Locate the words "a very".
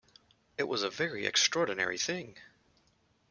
0.81-1.27